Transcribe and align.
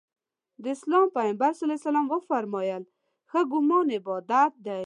د 0.61 0.65
اسلام 0.75 1.05
پیغمبر 1.17 1.51
ص 1.59 1.61
وفرمایل 2.13 2.83
ښه 3.29 3.41
ګمان 3.51 3.87
عبادت 3.97 4.51
دی. 4.65 4.79